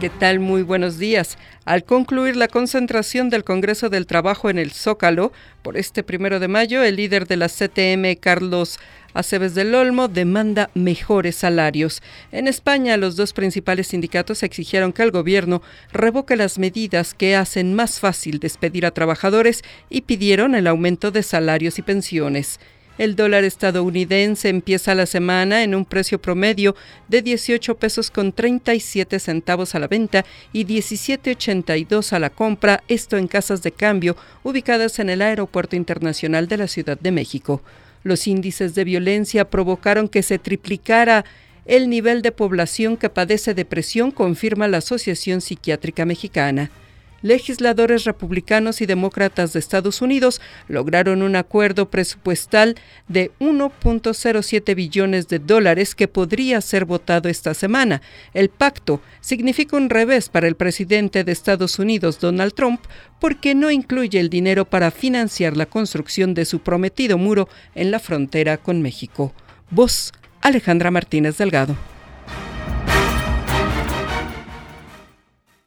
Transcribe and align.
¿Qué 0.00 0.10
tal? 0.10 0.38
Muy 0.38 0.62
buenos 0.62 0.98
días. 0.98 1.38
Al 1.64 1.82
concluir 1.82 2.36
la 2.36 2.46
concentración 2.46 3.30
del 3.30 3.42
Congreso 3.42 3.88
del 3.88 4.06
Trabajo 4.06 4.48
en 4.48 4.56
el 4.56 4.70
Zócalo, 4.70 5.32
por 5.62 5.76
este 5.76 6.04
primero 6.04 6.38
de 6.38 6.46
mayo, 6.46 6.84
el 6.84 6.94
líder 6.94 7.26
de 7.26 7.36
la 7.36 7.48
CTM, 7.48 8.14
Carlos 8.20 8.78
Aceves 9.12 9.56
del 9.56 9.74
Olmo, 9.74 10.06
demanda 10.06 10.70
mejores 10.74 11.34
salarios. 11.34 12.00
En 12.30 12.46
España, 12.46 12.96
los 12.96 13.16
dos 13.16 13.32
principales 13.32 13.88
sindicatos 13.88 14.44
exigieron 14.44 14.92
que 14.92 15.02
el 15.02 15.10
gobierno 15.10 15.62
revoque 15.92 16.36
las 16.36 16.60
medidas 16.60 17.12
que 17.12 17.34
hacen 17.34 17.74
más 17.74 17.98
fácil 17.98 18.38
despedir 18.38 18.86
a 18.86 18.92
trabajadores 18.92 19.64
y 19.90 20.02
pidieron 20.02 20.54
el 20.54 20.68
aumento 20.68 21.10
de 21.10 21.24
salarios 21.24 21.80
y 21.80 21.82
pensiones. 21.82 22.60
El 22.98 23.14
dólar 23.14 23.44
estadounidense 23.44 24.48
empieza 24.48 24.92
la 24.96 25.06
semana 25.06 25.62
en 25.62 25.76
un 25.76 25.84
precio 25.84 26.20
promedio 26.20 26.74
de 27.06 27.22
18 27.22 27.76
pesos 27.76 28.10
con 28.10 28.32
37 28.32 29.20
centavos 29.20 29.76
a 29.76 29.78
la 29.78 29.86
venta 29.86 30.24
y 30.52 30.64
17.82 30.64 32.12
a 32.12 32.18
la 32.18 32.30
compra, 32.30 32.82
esto 32.88 33.16
en 33.16 33.28
casas 33.28 33.62
de 33.62 33.70
cambio 33.70 34.16
ubicadas 34.42 34.98
en 34.98 35.10
el 35.10 35.22
Aeropuerto 35.22 35.76
Internacional 35.76 36.48
de 36.48 36.56
la 36.56 36.66
Ciudad 36.66 36.98
de 36.98 37.12
México. 37.12 37.62
Los 38.02 38.26
índices 38.26 38.74
de 38.74 38.82
violencia 38.82 39.48
provocaron 39.48 40.08
que 40.08 40.24
se 40.24 40.40
triplicara 40.40 41.24
el 41.66 41.88
nivel 41.88 42.20
de 42.22 42.32
población 42.32 42.96
que 42.96 43.10
padece 43.10 43.54
depresión, 43.54 44.10
confirma 44.10 44.66
la 44.66 44.78
Asociación 44.78 45.40
Psiquiátrica 45.40 46.04
Mexicana 46.04 46.72
legisladores 47.22 48.04
republicanos 48.04 48.80
y 48.80 48.86
demócratas 48.86 49.52
de 49.52 49.58
Estados 49.58 50.02
Unidos 50.02 50.40
lograron 50.68 51.22
un 51.22 51.36
acuerdo 51.36 51.90
presupuestal 51.90 52.76
de 53.08 53.30
1.07 53.40 54.74
billones 54.74 55.28
de 55.28 55.38
dólares 55.38 55.94
que 55.94 56.08
podría 56.08 56.60
ser 56.60 56.84
votado 56.84 57.28
esta 57.28 57.54
semana. 57.54 58.02
El 58.34 58.48
pacto 58.48 59.00
significa 59.20 59.76
un 59.76 59.90
revés 59.90 60.28
para 60.28 60.48
el 60.48 60.54
presidente 60.54 61.24
de 61.24 61.32
Estados 61.32 61.78
Unidos, 61.78 62.20
Donald 62.20 62.54
Trump, 62.54 62.80
porque 63.20 63.54
no 63.54 63.70
incluye 63.70 64.20
el 64.20 64.30
dinero 64.30 64.64
para 64.64 64.90
financiar 64.90 65.56
la 65.56 65.66
construcción 65.66 66.34
de 66.34 66.44
su 66.44 66.60
prometido 66.60 67.18
muro 67.18 67.48
en 67.74 67.90
la 67.90 67.98
frontera 67.98 68.56
con 68.56 68.82
México. 68.82 69.32
Voz 69.70 70.12
Alejandra 70.40 70.90
Martínez 70.90 71.36
Delgado. 71.36 71.97